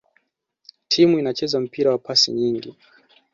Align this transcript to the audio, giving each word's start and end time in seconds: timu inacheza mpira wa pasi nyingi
timu 0.87 1.19
inacheza 1.19 1.59
mpira 1.59 1.91
wa 1.91 1.97
pasi 1.97 2.31
nyingi 2.31 2.75